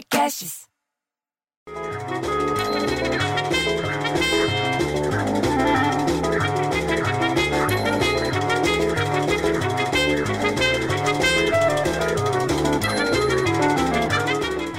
Podcasts. 0.00 0.66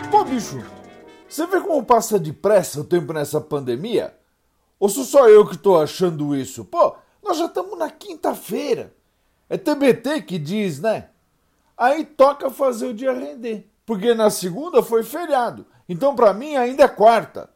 Pô, 0.10 0.24
bicho, 0.24 0.58
você 1.30 1.46
vê 1.46 1.62
como 1.62 1.86
passa 1.86 2.18
depressa 2.18 2.82
o 2.82 2.84
tempo 2.84 3.14
nessa 3.14 3.40
pandemia? 3.40 4.18
Ou 4.80 4.90
sou 4.90 5.04
só 5.04 5.30
eu 5.30 5.48
que 5.48 5.58
tô 5.58 5.80
achando 5.80 6.36
isso? 6.36 6.66
Pô, 6.66 6.96
nós 7.24 7.38
já 7.38 7.46
estamos 7.46 7.78
na 7.78 7.92
quinta-feira. 7.92 8.96
É 9.48 9.56
TBT 9.56 10.24
que 10.24 10.40
diz, 10.40 10.80
né? 10.80 11.10
Aí 11.78 12.06
toca 12.06 12.50
fazer 12.50 12.88
o 12.88 12.94
dia 12.94 13.14
render. 13.14 13.71
Porque 13.92 14.14
na 14.14 14.30
segunda 14.30 14.82
foi 14.82 15.04
feriado. 15.04 15.66
Então 15.90 16.16
pra 16.16 16.34
mim 16.34 16.56
ainda 16.56 16.86
é 16.86 16.88
quarta. 16.88 17.50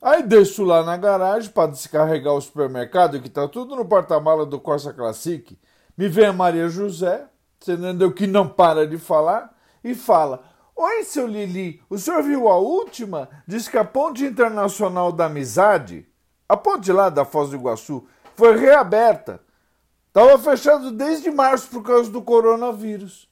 Aí 0.00 0.22
desço 0.22 0.64
lá 0.64 0.82
na 0.82 0.96
garagem 0.96 1.50
para 1.50 1.70
descarregar 1.70 2.32
o 2.32 2.40
supermercado, 2.40 3.20
que 3.20 3.28
tá 3.28 3.46
tudo 3.46 3.76
no 3.76 3.84
porta-mala 3.84 4.46
do 4.46 4.58
Corsa 4.58 4.90
Classic. 4.90 5.58
Me 5.98 6.08
vem 6.08 6.28
a 6.28 6.32
Maria 6.32 6.66
José, 6.70 7.26
você 7.60 7.74
entendeu 7.74 8.10
que 8.10 8.26
não 8.26 8.48
para 8.48 8.86
de 8.86 8.96
falar, 8.96 9.54
e 9.84 9.94
fala: 9.94 10.44
Oi, 10.74 11.04
seu 11.04 11.26
Lili, 11.26 11.82
o 11.90 11.98
senhor 11.98 12.22
viu 12.22 12.48
a 12.48 12.56
última? 12.56 13.28
Diz 13.46 13.68
que 13.68 13.76
a 13.76 13.84
Ponte 13.84 14.24
Internacional 14.24 15.12
da 15.12 15.26
Amizade, 15.26 16.08
a 16.48 16.56
ponte 16.56 16.90
lá 16.90 17.10
da 17.10 17.26
Foz 17.26 17.50
do 17.50 17.56
Iguaçu, 17.56 18.06
foi 18.34 18.56
reaberta. 18.56 19.42
Estava 20.08 20.38
fechado 20.38 20.90
desde 20.90 21.30
março 21.30 21.68
por 21.68 21.82
causa 21.82 22.10
do 22.10 22.22
coronavírus. 22.22 23.30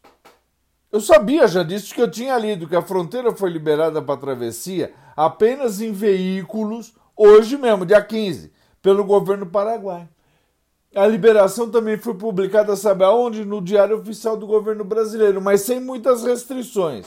Eu 0.93 1.01
sabia 1.01 1.47
já 1.47 1.63
disso 1.63 1.95
que 1.95 2.03
eu 2.03 2.11
tinha 2.11 2.37
lido 2.37 2.67
que 2.67 2.75
a 2.75 2.83
fronteira 2.83 3.35
foi 3.35 3.51
liberada 3.51 4.03
para 4.03 4.21
travessia 4.21 4.93
apenas 5.17 5.81
em 5.81 5.93
veículos, 5.93 6.95
hoje 7.17 7.57
mesmo, 7.57 7.87
dia 7.87 8.03
15, 8.03 8.53
pelo 8.83 9.05
governo 9.05 9.47
paraguai. 9.47 10.09
A 10.95 11.07
liberação 11.07 11.71
também 11.71 11.97
foi 11.97 12.15
publicada, 12.15 12.75
sabe 12.75 13.05
aonde? 13.05 13.45
No 13.45 13.63
Diário 13.63 13.99
Oficial 13.99 14.37
do 14.37 14.47
Governo 14.47 14.83
Brasileiro, 14.83 15.41
mas 15.41 15.61
sem 15.61 15.79
muitas 15.79 16.25
restrições. 16.25 17.07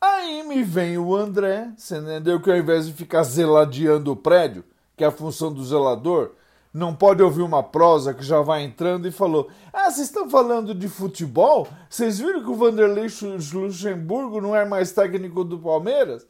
Aí 0.00 0.42
me 0.42 0.62
vem 0.62 0.96
o 0.96 1.14
André, 1.14 1.70
você 1.76 1.98
entendeu? 1.98 2.40
Que 2.40 2.50
ao 2.50 2.56
invés 2.56 2.86
de 2.86 2.94
ficar 2.94 3.22
zeladiando 3.24 4.12
o 4.12 4.16
prédio, 4.16 4.64
que 4.96 5.04
é 5.04 5.06
a 5.06 5.10
função 5.10 5.52
do 5.52 5.62
zelador, 5.62 6.32
não 6.74 6.92
pode 6.92 7.22
ouvir 7.22 7.42
uma 7.42 7.62
prosa 7.62 8.12
que 8.12 8.24
já 8.24 8.40
vai 8.40 8.64
entrando 8.64 9.06
e 9.06 9.12
falou: 9.12 9.48
Ah, 9.72 9.88
vocês 9.88 10.08
estão 10.08 10.28
falando 10.28 10.74
de 10.74 10.88
futebol? 10.88 11.68
Vocês 11.88 12.18
viram 12.18 12.42
que 12.42 12.50
o 12.50 12.56
Vanderlei 12.56 13.06
Luxemburgo 13.52 14.40
não 14.40 14.56
é 14.56 14.64
mais 14.64 14.90
técnico 14.90 15.44
do 15.44 15.56
Palmeiras? 15.56 16.26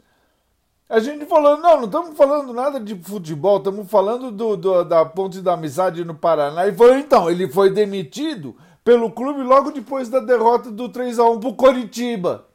A 0.86 1.01
gente 1.01 1.25
falou: 1.25 1.56
Não, 1.56 1.78
não 1.78 1.84
estamos 1.86 2.14
falando 2.14 2.53
nada 2.53 2.78
de 2.78 2.95
futebol, 2.95 3.56
estamos 3.56 3.91
falando 3.91 4.31
do, 4.31 4.55
do, 4.55 4.84
da 4.84 5.03
Ponte 5.06 5.41
da 5.41 5.55
Amizade 5.55 6.05
no 6.05 6.14
Paraná. 6.14 6.69
E 6.69 6.75
falou: 6.75 6.95
Então, 6.95 7.31
ele 7.31 7.48
foi 7.48 7.70
demitido 7.70 8.55
pelo 8.84 9.11
clube 9.11 9.42
logo 9.42 9.70
depois 9.70 10.11
da 10.11 10.20
derrota 10.20 10.70
do 10.70 10.91
3 10.91 11.19
a 11.19 11.25
1 11.25 11.41
para 11.41 11.48
o 11.48 11.55
Coritiba. 11.55 12.47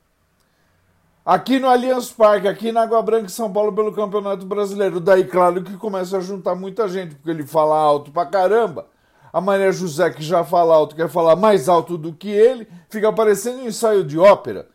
Aqui 1.29 1.59
no 1.59 1.69
Allianz 1.69 2.11
Parque, 2.11 2.47
aqui 2.47 2.71
na 2.71 2.81
Água 2.81 3.03
Branca, 3.03 3.29
São 3.29 3.53
Paulo, 3.53 3.71
pelo 3.71 3.93
Campeonato 3.93 4.47
Brasileiro. 4.47 4.99
Daí, 4.99 5.23
claro 5.23 5.63
que 5.63 5.77
começa 5.77 6.17
a 6.17 6.21
juntar 6.21 6.55
muita 6.55 6.87
gente, 6.87 7.13
porque 7.13 7.29
ele 7.29 7.45
fala 7.45 7.77
alto 7.77 8.09
pra 8.09 8.25
caramba. 8.25 8.87
A 9.31 9.39
Maria 9.39 9.71
José, 9.71 10.09
que 10.09 10.23
já 10.23 10.43
fala 10.43 10.73
alto, 10.73 10.95
quer 10.95 11.07
falar 11.07 11.35
mais 11.35 11.69
alto 11.69 11.99
do 11.99 12.13
que 12.13 12.29
ele, 12.29 12.67
fica 12.89 13.13
parecendo 13.13 13.59
um 13.59 13.67
ensaio 13.67 14.03
de 14.03 14.17
ópera. 14.17 14.69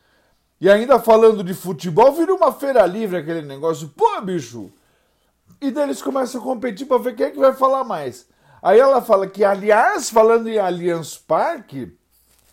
E 0.60 0.70
ainda 0.70 1.00
falando 1.00 1.42
de 1.42 1.54
futebol, 1.54 2.12
vira 2.12 2.32
uma 2.32 2.52
feira 2.52 2.86
livre 2.86 3.16
aquele 3.16 3.42
negócio. 3.42 3.88
Pô, 3.88 4.20
bicho! 4.20 4.70
E 5.60 5.72
daí 5.72 5.82
eles 5.82 6.00
começam 6.00 6.40
a 6.40 6.44
competir 6.44 6.86
pra 6.86 6.98
ver 6.98 7.16
quem 7.16 7.26
é 7.26 7.30
que 7.32 7.38
vai 7.40 7.52
falar 7.52 7.82
mais. 7.82 8.28
Aí 8.62 8.78
ela 8.78 9.02
fala 9.02 9.26
que, 9.26 9.42
aliás, 9.42 10.08
falando 10.08 10.48
em 10.48 10.60
Allianz 10.60 11.16
Parque, 11.18 11.98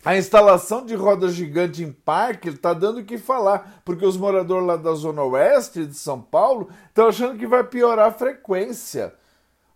a 0.04 0.16
instalação 0.16 0.84
de 0.84 0.94
roda 0.94 1.28
gigante 1.28 1.82
em 1.82 1.92
parque 1.92 2.48
está 2.48 2.74
dando 2.74 3.00
o 3.00 3.04
que 3.04 3.18
falar, 3.18 3.82
porque 3.84 4.04
os 4.04 4.16
moradores 4.16 4.66
lá 4.66 4.76
da 4.76 4.92
Zona 4.94 5.22
Oeste 5.22 5.86
de 5.86 5.94
São 5.94 6.20
Paulo 6.20 6.68
estão 6.88 7.06
achando 7.06 7.38
que 7.38 7.46
vai 7.46 7.62
piorar 7.62 8.08
a 8.08 8.12
frequência. 8.12 9.14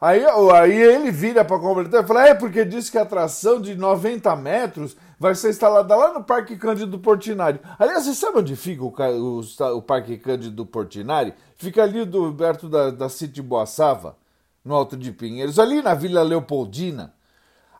Aí, 0.00 0.22
aí 0.53 0.82
ele 0.82 1.10
vira 1.10 1.44
para 1.44 1.59
converter 1.59 2.03
e 2.03 2.06
fala: 2.06 2.28
é 2.28 2.34
porque 2.34 2.64
diz 2.64 2.91
que 2.91 2.98
a 2.98 3.03
atração 3.03 3.60
de 3.60 3.75
90 3.75 4.34
metros 4.37 4.97
vai 5.19 5.34
ser 5.34 5.50
instalada 5.50 5.94
lá 5.94 6.12
no 6.12 6.22
Parque 6.22 6.56
Cândido 6.56 6.98
Portinari. 6.98 7.60
Aliás, 7.78 8.04
você 8.04 8.14
sabe 8.14 8.38
onde 8.38 8.56
fica 8.56 8.82
o, 8.82 9.41
o, 9.41 9.76
o 9.76 9.82
Parque 9.82 10.19
Cândido 10.19 10.66
Portinari? 10.66 11.32
Fica 11.56 11.82
ali 11.82 12.04
do, 12.04 12.34
perto 12.34 12.69
da, 12.69 12.91
da 12.91 13.08
City 13.08 13.41
Boaçava, 13.41 14.16
no 14.62 14.75
Alto 14.75 14.97
de 14.97 15.12
Pinheiros, 15.12 15.58
ali 15.58 15.81
na 15.81 15.94
Vila 15.94 16.22
Leopoldina. 16.22 17.14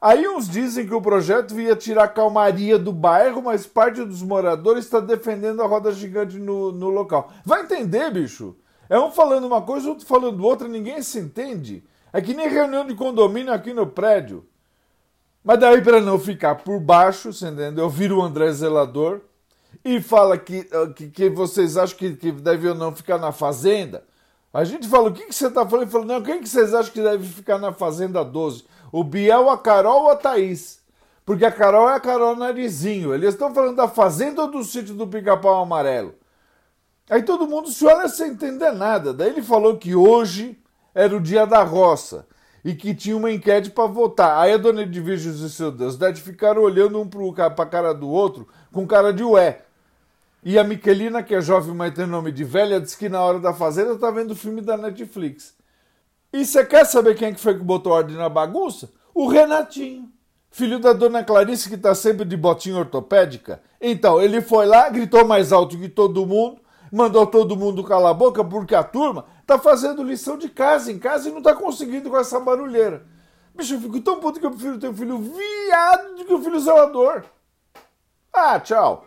Aí 0.01 0.29
uns 0.29 0.49
dizem 0.49 0.87
que 0.87 0.95
o 0.95 1.01
projeto 1.01 1.59
ia 1.59 1.75
tirar 1.75 2.05
a 2.05 2.09
calmaria 2.09 2.79
do 2.79 2.93
bairro, 2.93 3.43
mas 3.43 3.67
parte 3.67 4.05
dos 4.05 4.23
moradores 4.23 4.85
está 4.85 5.01
defendendo 5.01 5.63
a 5.63 5.67
roda 5.67 5.91
gigante 5.93 6.39
no, 6.39 6.71
no 6.71 6.89
local. 6.91 7.33
Vai 7.45 7.63
entender, 7.63 8.11
bicho? 8.11 8.57
É 8.89 8.99
um 8.99 9.11
falando 9.11 9.47
uma 9.47 9.63
coisa, 9.63 9.89
outro 9.89 10.07
falando 10.07 10.45
outra, 10.45 10.69
ninguém 10.69 11.03
se 11.03 11.19
entende. 11.19 11.83
É 12.13 12.21
que 12.21 12.35
nem 12.35 12.49
reunião 12.49 12.87
de 12.87 12.95
condomínio 12.95 13.53
aqui 13.53 13.73
no 13.73 13.87
prédio. 13.87 14.47
Mas 15.43 15.59
daí, 15.59 15.81
para 15.81 16.01
não 16.01 16.19
ficar 16.19 16.57
por 16.57 16.79
baixo, 16.81 17.33
você 17.33 17.49
entendeu? 17.49 17.85
Eu 17.85 17.91
viro 17.91 18.19
o 18.19 18.23
André 18.23 18.53
Zelador 18.53 19.21
e 19.85 20.01
fala 20.01 20.37
que, 20.37 20.69
ah, 20.73 20.93
que, 20.93 21.09
que 21.09 21.31
vocês 21.31 21.77
acham 21.77 21.97
que, 21.97 22.17
que 22.17 22.33
deve 22.33 22.69
ou 22.69 22.75
não 22.75 22.95
ficar 22.95 23.19
na 23.19 23.33
fazenda. 23.33 24.05
A 24.53 24.65
gente 24.65 24.89
fala, 24.89 25.11
o 25.11 25.13
que, 25.13 25.27
que 25.27 25.35
você 25.35 25.49
está 25.49 25.67
falando? 25.67 25.83
Ele 25.83 25.91
falou, 25.91 26.07
não, 26.07 26.23
quem 26.23 26.41
que 26.41 26.49
vocês 26.49 26.73
acham 26.73 26.93
que 26.93 27.03
deve 27.03 27.27
ficar 27.27 27.59
na 27.59 27.73
Fazenda 27.73 28.25
12? 28.25 28.65
O 28.97 29.05
Biel, 29.05 29.51
a 29.51 29.59
Carol 29.59 30.05
ou 30.05 30.11
a 30.11 30.17
Thaís? 30.17 30.81
Porque 31.23 31.45
a 31.45 31.53
Carol 31.53 31.91
é 31.91 31.97
a 31.97 32.01
Carol 32.01 32.35
Narizinho. 32.35 33.13
Eles 33.13 33.35
estão 33.35 33.53
falando 33.53 33.77
da 33.77 33.87
Fazenda 33.87 34.41
ou 34.41 34.51
do 34.51 34.65
sítio 34.65 34.95
do 34.95 35.07
Pica-Pau 35.07 35.63
Amarelo? 35.63 36.15
Aí 37.11 37.23
todo 37.23 37.47
mundo 37.47 37.69
se 37.69 37.85
olha 37.85 38.09
sem 38.09 38.31
entender 38.31 38.73
nada. 38.73 39.13
Daí 39.13 39.29
ele 39.29 39.43
falou 39.43 39.77
que 39.77 39.95
hoje 39.95 40.59
era 40.95 41.15
o 41.15 41.21
dia 41.21 41.47
da 41.47 41.63
roça 41.63 42.27
e 42.65 42.75
que 42.75 42.95
tinha 42.95 43.15
uma 43.15 43.31
enquete 43.31 43.69
para 43.69 43.87
votar. 43.87 44.39
Aí 44.39 44.55
a 44.55 44.57
dona 44.57 44.81
Edviges 44.81 45.41
e 45.41 45.51
seu 45.51 45.71
Deus 45.71 45.99
deve 45.99 46.19
ficar 46.19 46.57
olhando 46.57 46.99
um 46.99 47.07
para 47.07 47.49
a 47.49 47.67
cara 47.67 47.93
do 47.93 48.09
outro 48.09 48.49
com 48.73 48.87
cara 48.87 49.13
de 49.13 49.23
ué. 49.23 49.61
E 50.43 50.59
a 50.59 50.65
Miquelina, 50.65 51.23
que 51.23 51.35
é 51.35 51.41
jovem, 51.43 51.75
mas 51.75 51.93
tem 51.93 52.07
nome 52.07 52.33
de 52.33 52.45
velha, 52.45 52.81
disse 52.81 52.97
que 52.97 53.11
na 53.11 53.21
hora 53.21 53.41
da 53.41 53.53
fazenda 53.53 53.95
tá 53.97 54.11
vendo 54.11 54.31
o 54.31 54.35
filme 54.35 54.63
da 54.63 54.79
Netflix. 54.79 55.55
E 56.37 56.45
você 56.45 56.63
quer 56.67 56.85
saber 56.85 57.15
quem 57.15 57.29
é 57.29 57.33
que 57.33 57.41
foi 57.41 57.55
que 57.55 57.65
botou 57.65 57.95
ordem 57.95 58.15
na 58.15 58.29
bagunça? 58.29 58.91
O 59.15 59.27
Renatinho, 59.27 60.13
filho 60.51 60.79
da 60.79 60.93
dona 60.93 61.25
Clarice, 61.25 61.71
que 61.71 61.79
tá 61.79 61.95
sempre 61.95 62.27
de 62.27 62.37
botinha 62.37 62.77
ortopédica. 62.77 63.63
Então, 63.81 64.21
ele 64.21 64.43
foi 64.43 64.67
lá, 64.67 64.91
gritou 64.91 65.25
mais 65.25 65.51
alto 65.51 65.79
que 65.79 65.89
todo 65.89 66.27
mundo, 66.27 66.61
mandou 66.93 67.27
todo 67.27 67.57
mundo 67.57 67.83
calar 67.83 68.11
a 68.11 68.15
boca, 68.15 68.45
porque 68.45 68.75
a 68.75 68.85
turma 68.85 69.25
tá 69.47 69.59
fazendo 69.59 70.03
lição 70.03 70.37
de 70.37 70.51
casa 70.51 70.93
em 70.93 70.99
casa 70.99 71.31
e 71.31 71.33
não 71.33 71.41
tá 71.41 71.55
conseguindo 71.55 72.11
com 72.11 72.19
essa 72.19 72.39
barulheira. 72.39 73.07
Bicho, 73.55 73.73
eu 73.73 73.81
fico 73.81 73.99
tão 74.03 74.21
puto 74.21 74.39
que 74.39 74.45
eu 74.45 74.51
prefiro 74.51 74.79
ter 74.79 74.91
um 74.91 74.95
filho 74.95 75.17
viado 75.19 76.17
do 76.17 76.25
que 76.27 76.35
um 76.35 76.45
filho 76.45 76.61
zelador. 76.61 77.25
Ah, 78.31 78.61
tchau. 78.61 79.07